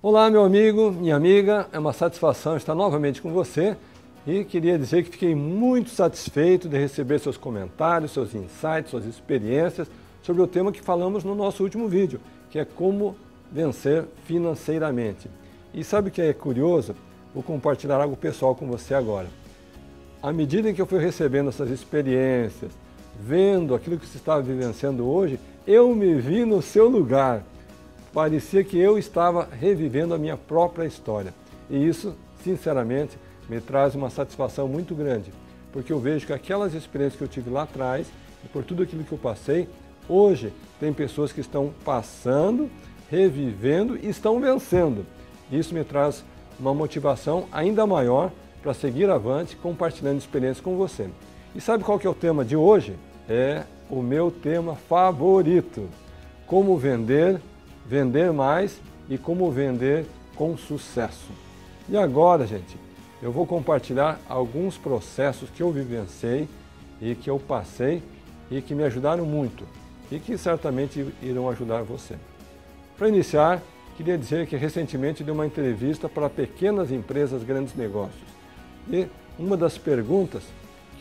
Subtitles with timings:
[0.00, 3.76] Olá, meu amigo, minha amiga, é uma satisfação estar novamente com você
[4.24, 9.90] e queria dizer que fiquei muito satisfeito de receber seus comentários, seus insights, suas experiências
[10.22, 13.16] sobre o tema que falamos no nosso último vídeo, que é como
[13.50, 15.28] vencer financeiramente.
[15.74, 16.94] E sabe o que é curioso?
[17.34, 19.26] Vou compartilhar algo pessoal com você agora.
[20.22, 22.70] À medida em que eu fui recebendo essas experiências,
[23.18, 27.42] vendo aquilo que você estava vivenciando hoje, eu me vi no seu lugar
[28.18, 31.32] parecia que eu estava revivendo a minha própria história.
[31.70, 33.16] E isso, sinceramente,
[33.48, 35.32] me traz uma satisfação muito grande,
[35.72, 38.08] porque eu vejo que aquelas experiências que eu tive lá atrás,
[38.44, 39.68] e por tudo aquilo que eu passei,
[40.08, 42.68] hoje tem pessoas que estão passando,
[43.08, 45.06] revivendo e estão vencendo.
[45.48, 46.24] Isso me traz
[46.58, 51.08] uma motivação ainda maior para seguir avante, compartilhando experiências com você.
[51.54, 52.96] E sabe qual que é o tema de hoje?
[53.28, 55.88] É o meu tema favorito:
[56.48, 57.40] como vender
[57.88, 58.78] vender mais
[59.08, 60.06] e como vender
[60.36, 61.30] com sucesso.
[61.88, 62.76] E agora, gente,
[63.22, 66.46] eu vou compartilhar alguns processos que eu vivenciei
[67.00, 68.02] e que eu passei
[68.50, 69.64] e que me ajudaram muito
[70.10, 72.14] e que certamente irão ajudar você.
[72.96, 73.62] Para iniciar,
[73.96, 78.28] queria dizer que recentemente dei uma entrevista para pequenas empresas, grandes negócios.
[78.90, 79.06] E
[79.38, 80.42] uma das perguntas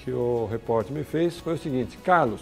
[0.03, 2.41] que o repórter me fez foi o seguinte: Carlos,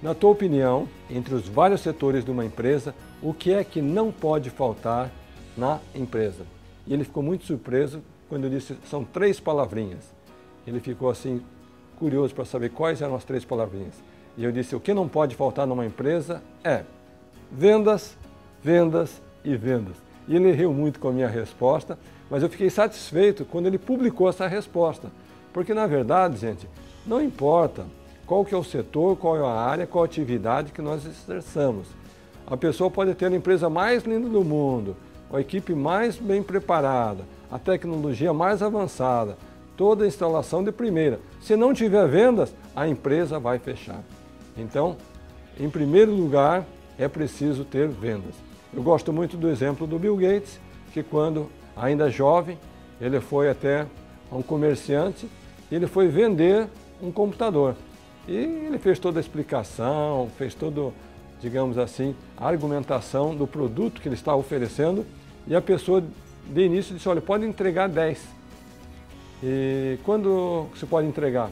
[0.00, 4.12] na tua opinião, entre os vários setores de uma empresa, o que é que não
[4.12, 5.10] pode faltar
[5.56, 6.46] na empresa?
[6.86, 10.14] E ele ficou muito surpreso quando eu disse são três palavrinhas.
[10.66, 11.42] Ele ficou assim
[11.98, 13.94] curioso para saber quais eram as três palavrinhas.
[14.36, 16.84] E eu disse o que não pode faltar numa empresa é
[17.50, 18.16] vendas,
[18.62, 19.96] vendas e vendas.
[20.28, 21.98] E ele riu muito com a minha resposta,
[22.30, 25.10] mas eu fiquei satisfeito quando ele publicou essa resposta.
[25.52, 26.68] Porque na verdade, gente,
[27.04, 27.84] não importa
[28.28, 31.88] qual que é o setor, qual é a área, qual a atividade que nós exerçamos.
[32.46, 34.94] A pessoa pode ter a empresa mais linda do mundo,
[35.32, 39.38] a equipe mais bem preparada, a tecnologia mais avançada,
[39.78, 41.18] toda a instalação de primeira.
[41.40, 44.02] Se não tiver vendas, a empresa vai fechar.
[44.58, 44.98] Então,
[45.58, 46.66] em primeiro lugar,
[46.98, 48.34] é preciso ter vendas.
[48.74, 50.60] Eu gosto muito do exemplo do Bill Gates,
[50.92, 52.58] que quando ainda jovem,
[53.00, 53.86] ele foi até
[54.30, 55.26] um comerciante
[55.70, 56.68] e ele foi vender
[57.02, 57.74] um computador.
[58.28, 60.92] E ele fez toda a explicação, fez todo,
[61.40, 65.06] digamos assim, a argumentação do produto que ele está oferecendo
[65.46, 66.04] e a pessoa
[66.46, 68.22] de início disse, olha, pode entregar 10.
[69.42, 71.50] E quando você pode entregar?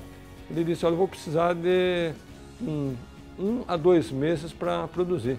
[0.51, 2.13] Ele disse, olha, eu vou precisar de
[2.61, 2.95] um,
[3.39, 5.39] um a dois meses para produzir.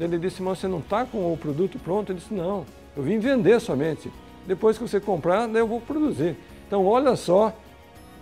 [0.00, 2.10] Ele disse, mas você não está com o produto pronto?
[2.10, 2.66] Ele disse, não,
[2.96, 4.10] eu vim vender somente.
[4.46, 6.36] Depois que você comprar, eu vou produzir.
[6.66, 7.54] Então, olha só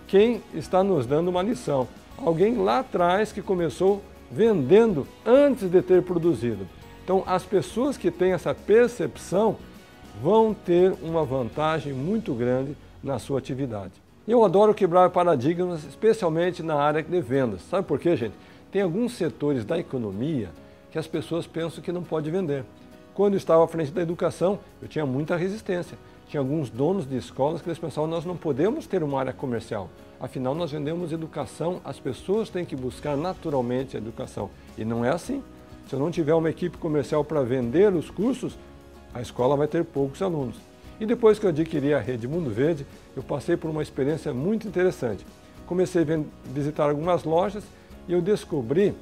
[0.07, 4.01] quem está nos dando uma lição alguém lá atrás que começou
[4.31, 6.67] vendendo antes de ter produzido.
[7.03, 9.57] Então, as pessoas que têm essa percepção
[10.21, 13.93] vão ter uma vantagem muito grande na sua atividade.
[14.27, 17.61] Eu adoro quebrar paradigmas, especialmente na área de vendas.
[17.69, 18.33] Sabe por quê, gente?
[18.71, 20.49] Tem alguns setores da economia
[20.91, 22.63] que as pessoas pensam que não pode vender.
[23.13, 25.97] Quando eu estava à frente da educação, eu tinha muita resistência.
[26.27, 29.89] Tinha alguns donos de escolas que eles pensavam, nós não podemos ter uma área comercial.
[30.19, 34.49] Afinal, nós vendemos educação, as pessoas têm que buscar naturalmente a educação.
[34.77, 35.43] E não é assim.
[35.87, 38.57] Se eu não tiver uma equipe comercial para vender os cursos,
[39.13, 40.55] a escola vai ter poucos alunos.
[40.99, 42.85] E depois que eu adquiri a rede Mundo Verde,
[43.15, 45.25] eu passei por uma experiência muito interessante.
[45.67, 47.63] Comecei a visitar algumas lojas
[48.07, 48.93] e eu descobri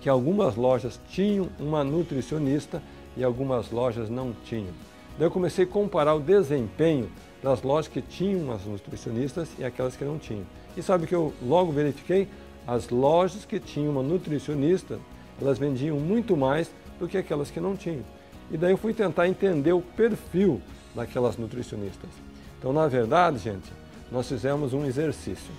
[0.00, 2.82] que algumas lojas tinham uma nutricionista
[3.16, 4.72] e algumas lojas não tinham.
[5.18, 7.10] Daí eu comecei a comparar o desempenho
[7.42, 10.46] das lojas que tinham as nutricionistas e aquelas que não tinham.
[10.76, 12.28] E sabe que eu logo verifiquei?
[12.64, 15.00] As lojas que tinham uma nutricionista,
[15.40, 16.70] elas vendiam muito mais
[17.00, 18.04] do que aquelas que não tinham.
[18.48, 20.62] E daí eu fui tentar entender o perfil
[20.94, 22.10] daquelas nutricionistas.
[22.58, 23.72] Então, na verdade, gente,
[24.12, 25.52] nós fizemos um exercício.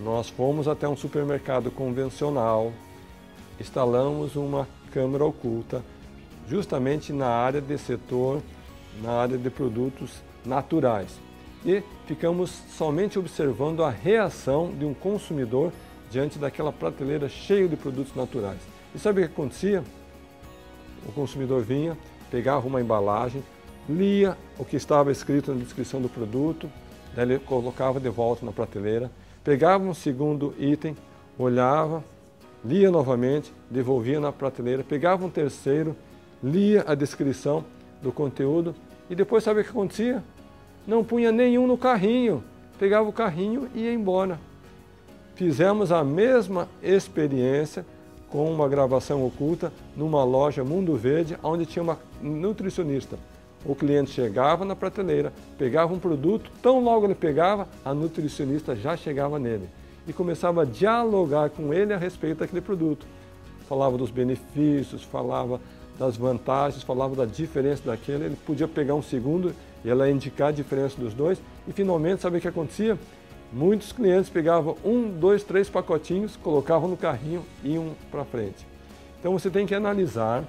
[0.00, 2.72] Nós fomos até um supermercado convencional,
[3.60, 5.82] instalamos uma câmera oculta,
[6.48, 8.42] justamente na área de setor,
[9.02, 11.18] na área de produtos naturais.
[11.64, 15.72] E ficamos somente observando a reação de um consumidor
[16.10, 18.60] diante daquela prateleira cheia de produtos naturais.
[18.94, 19.82] E sabe o que acontecia?
[21.08, 21.96] O consumidor vinha,
[22.30, 23.42] pegava uma embalagem,
[23.88, 26.70] lia o que estava escrito na descrição do produto,
[27.14, 29.10] daí ele colocava de volta na prateleira,
[29.42, 30.96] pegava um segundo item,
[31.38, 32.04] olhava,
[32.64, 35.96] lia novamente, devolvia na prateleira, pegava um terceiro,
[36.42, 37.64] lia a descrição
[38.04, 38.74] do conteúdo
[39.10, 40.22] e depois sabe o que acontecia?
[40.86, 42.44] não punha nenhum no carrinho,
[42.78, 44.38] pegava o carrinho e ia embora.
[45.34, 47.84] Fizemos a mesma experiência
[48.28, 53.18] com uma gravação oculta numa loja Mundo Verde, onde tinha uma nutricionista.
[53.64, 58.96] O cliente chegava na prateleira, pegava um produto, tão logo ele pegava, a nutricionista já
[58.96, 59.68] chegava nele
[60.06, 63.06] e começava a dialogar com ele a respeito daquele produto.
[63.66, 65.58] Falava dos benefícios, falava
[65.98, 68.24] das vantagens, falava da diferença daquele.
[68.24, 69.54] Ele podia pegar um segundo
[69.84, 71.40] e ela indicar a diferença dos dois.
[71.66, 72.98] E finalmente, sabe o que acontecia?
[73.52, 78.66] Muitos clientes pegavam um, dois, três pacotinhos, colocavam no carrinho e iam para frente.
[79.20, 80.44] Então você tem que analisar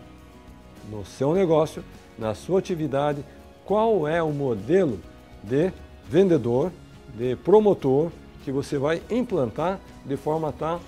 [0.89, 1.83] no seu negócio,
[2.17, 3.23] na sua atividade,
[3.63, 4.99] qual é o modelo
[5.43, 5.71] de
[6.09, 6.71] vendedor,
[7.15, 8.11] de promotor
[8.43, 10.79] que você vai implantar de forma a,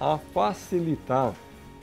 [0.00, 1.34] a facilitar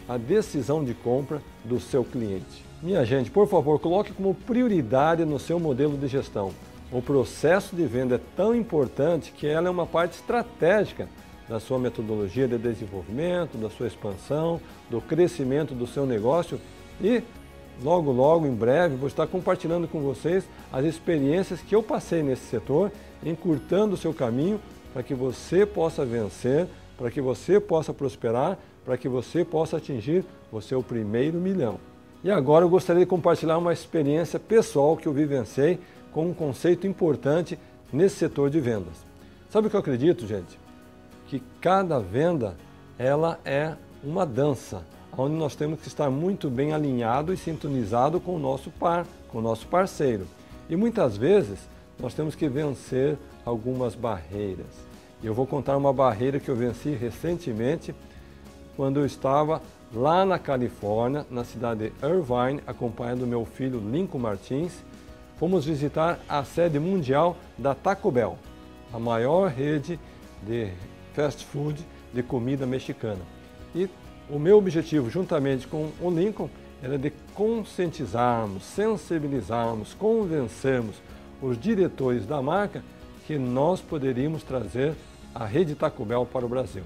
[0.08, 2.66] a decisão de compra do seu cliente.
[2.82, 6.52] Minha gente, por favor, coloque como prioridade no seu modelo de gestão.
[6.92, 11.08] O processo de venda é tão importante que ela é uma parte estratégica
[11.48, 14.60] da sua metodologia de desenvolvimento, da sua expansão,
[14.90, 16.60] do crescimento do seu negócio
[17.02, 17.24] e
[17.82, 22.46] logo, logo, em breve, vou estar compartilhando com vocês as experiências que eu passei nesse
[22.46, 22.92] setor,
[23.26, 24.60] encurtando o seu caminho
[24.94, 26.68] para que você possa vencer,
[26.98, 31.80] para que você possa prosperar, para que você possa atingir o seu primeiro milhão.
[32.24, 35.80] E agora eu gostaria de compartilhar uma experiência pessoal que eu vivenciei
[36.12, 37.60] com um conceito importante
[37.92, 39.06] nesse setor de vendas.
[39.50, 40.58] Sabe o que eu acredito, gente?
[41.28, 42.56] Que cada venda
[42.98, 44.84] ela é uma dança,
[45.18, 49.40] onde nós temos que estar muito bem alinhado e sintonizado com o nosso par, com
[49.40, 50.26] o nosso parceiro.
[50.70, 51.60] E muitas vezes
[52.00, 54.94] nós temos que vencer algumas barreiras.
[55.24, 57.94] Eu vou contar uma barreira que eu venci recentemente
[58.76, 59.62] quando eu estava
[59.94, 64.84] lá na Califórnia, na cidade de Irvine, acompanhando meu filho Lincoln Martins.
[65.38, 68.38] Fomos visitar a sede mundial da Taco Bell,
[68.94, 70.00] a maior rede
[70.42, 70.72] de
[71.14, 73.22] fast food de comida mexicana.
[73.76, 73.90] E
[74.30, 76.50] o meu objetivo, juntamente com o Lincoln,
[76.82, 80.96] era de conscientizarmos, sensibilizarmos, convencermos
[81.42, 82.84] os diretores da marca
[83.26, 84.94] que nós poderíamos trazer
[85.34, 86.84] a rede Taco Bell para o Brasil.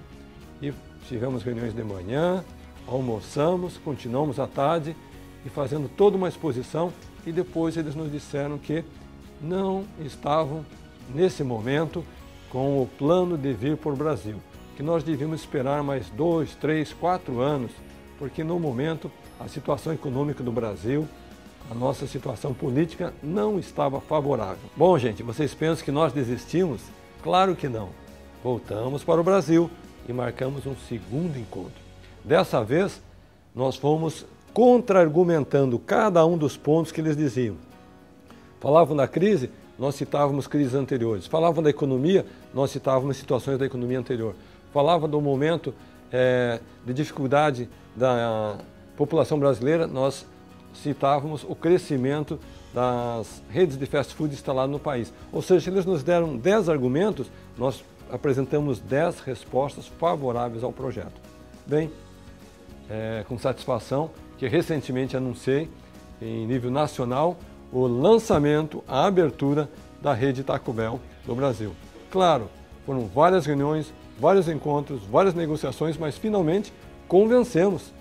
[1.08, 2.44] Tivemos reuniões de manhã,
[2.88, 4.96] almoçamos, continuamos à tarde
[5.46, 6.92] e fazendo toda uma exposição
[7.26, 8.84] e depois eles nos disseram que
[9.42, 10.66] não estavam
[11.14, 12.04] nesse momento
[12.50, 14.38] com o plano de vir para o Brasil,
[14.76, 17.72] que nós devíamos esperar mais dois, três, quatro anos,
[18.18, 21.08] porque no momento a situação econômica do Brasil,
[21.70, 24.70] a nossa situação política não estava favorável.
[24.76, 26.82] Bom, gente, vocês pensam que nós desistimos?
[27.22, 27.90] Claro que não.
[28.44, 29.70] Voltamos para o Brasil
[30.08, 31.82] e marcamos um segundo encontro.
[32.24, 33.02] Dessa vez,
[33.56, 37.56] nós fomos contra-argumentando cada um dos pontos que eles diziam.
[38.60, 41.28] Falavam da crise, nós citávamos crises anteriores.
[41.28, 44.34] Falavam da economia, nós citávamos situações da economia anterior.
[44.74, 45.74] Falavam do momento
[46.12, 48.58] é, de dificuldade da
[48.96, 50.26] população brasileira, nós
[50.74, 52.40] citávamos o crescimento
[52.74, 55.14] das redes de fast food instaladas no país.
[55.32, 57.28] Ou seja, eles nos deram 10 argumentos,
[57.58, 61.20] nós apresentamos 10 respostas favoráveis ao projeto.
[61.66, 61.92] Bem,
[62.90, 65.70] é, com satisfação que recentemente anunciei
[66.22, 67.38] em nível nacional
[67.72, 69.70] o lançamento, a abertura
[70.02, 71.74] da rede Taco Bell no Brasil.
[72.10, 72.50] Claro,
[72.86, 76.72] foram várias reuniões, vários encontros, várias negociações, mas finalmente
[77.08, 77.92] convencemos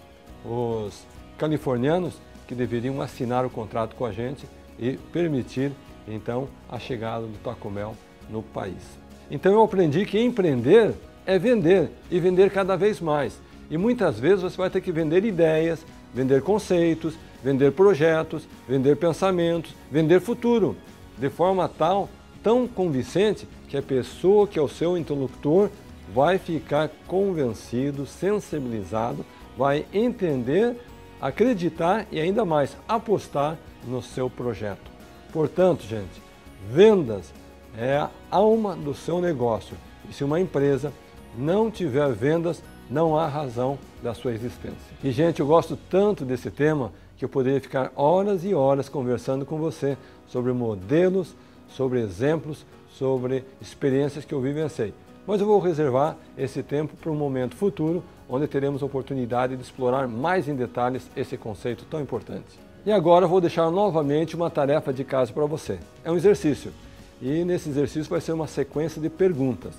[0.45, 1.05] os
[1.37, 2.15] californianos
[2.47, 4.47] que deveriam assinar o contrato com a gente
[4.79, 5.73] e permitir
[6.07, 7.97] então a chegada do Taco Bell
[8.31, 9.06] no país.
[9.31, 10.95] Então eu aprendi que empreender
[11.27, 13.41] é vender e vender cada vez mais.
[13.69, 19.75] E muitas vezes você vai ter que vender ideias, vender conceitos, vender projetos, vender pensamentos,
[19.91, 20.77] vender futuro,
[21.19, 22.09] de forma tal,
[22.43, 25.69] tão convincente, que a pessoa que é o seu interlocutor
[26.15, 29.27] vai ficar convencido, sensibilizado,
[29.59, 30.77] vai entender,
[31.21, 34.91] acreditar e ainda mais apostar no seu projeto.
[35.33, 36.23] Portanto, gente,
[36.71, 37.33] vendas
[37.77, 39.77] é a alma do seu negócio.
[40.09, 40.93] E se uma empresa
[41.37, 44.97] não tiver vendas, não há razão da sua existência.
[45.03, 49.45] E, gente, eu gosto tanto desse tema que eu poderia ficar horas e horas conversando
[49.45, 51.35] com você sobre modelos,
[51.69, 54.95] sobre exemplos, sobre experiências que eu vivenciei.
[55.27, 59.63] Mas eu vou reservar esse tempo para um momento futuro, onde teremos a oportunidade de
[59.63, 62.67] explorar mais em detalhes esse conceito tão importante.
[62.85, 65.79] E agora eu vou deixar novamente uma tarefa de casa para você.
[66.05, 66.73] É um exercício.
[67.21, 69.75] E nesse exercício vai ser uma sequência de perguntas.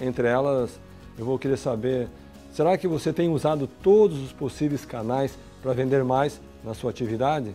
[0.00, 0.78] Entre elas,
[1.18, 2.08] eu vou querer saber:
[2.52, 7.54] será que você tem usado todos os possíveis canais para vender mais na sua atividade?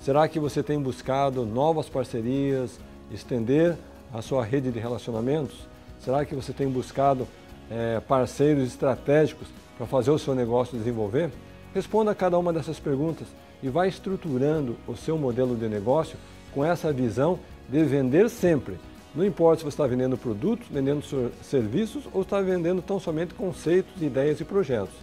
[0.00, 2.78] Será que você tem buscado novas parcerias,
[3.10, 3.76] estender
[4.12, 5.66] a sua rede de relacionamentos?
[6.00, 7.26] Será que você tem buscado
[7.70, 11.30] é, parceiros estratégicos para fazer o seu negócio desenvolver?
[11.74, 13.26] Responda a cada uma dessas perguntas
[13.62, 16.16] e vá estruturando o seu modelo de negócio
[16.54, 18.78] com essa visão de vender sempre.
[19.14, 21.02] Não importa se você está vendendo produtos, vendendo
[21.42, 24.94] serviços ou está vendendo tão somente conceitos, ideias e projetos.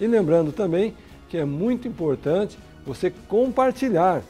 [0.00, 0.94] E lembrando também
[1.28, 4.22] que é muito importante você compartilhar.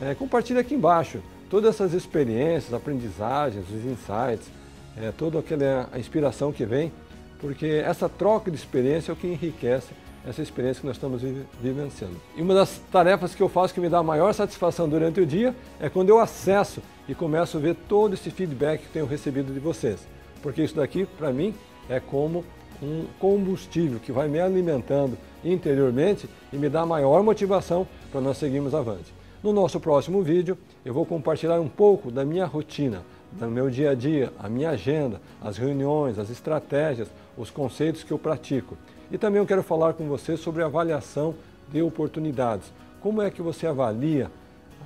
[0.00, 1.20] É, compartilhe aqui embaixo
[1.50, 4.48] todas essas experiências, aprendizagens, os insights,
[4.96, 6.92] é, toda aquela inspiração que vem,
[7.40, 9.88] porque essa troca de experiência é o que enriquece
[10.26, 11.22] essa experiência que nós estamos
[11.60, 12.16] vivenciando.
[12.36, 15.54] E uma das tarefas que eu faço que me dá maior satisfação durante o dia
[15.80, 19.58] é quando eu acesso e começo a ver todo esse feedback que tenho recebido de
[19.58, 20.06] vocês.
[20.42, 21.54] Porque isso daqui, para mim,
[21.88, 22.44] é como
[22.82, 28.74] um combustível que vai me alimentando interiormente e me dá maior motivação para nós seguirmos
[28.74, 29.12] avante.
[29.42, 33.90] No nosso próximo vídeo, eu vou compartilhar um pouco da minha rotina, do meu dia
[33.90, 38.76] a dia, a minha agenda, as reuniões, as estratégias, os conceitos que eu pratico.
[39.10, 41.34] E também eu quero falar com você sobre avaliação
[41.70, 42.72] de oportunidades.
[43.00, 44.30] Como é que você avalia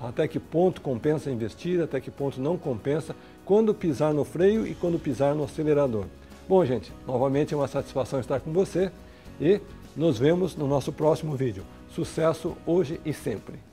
[0.02, 4.74] até que ponto compensa investir, até que ponto não compensa, quando pisar no freio e
[4.74, 6.06] quando pisar no acelerador.
[6.48, 8.90] Bom, gente, novamente é uma satisfação estar com você
[9.40, 9.60] e
[9.96, 11.64] nos vemos no nosso próximo vídeo.
[11.88, 13.71] Sucesso hoje e sempre!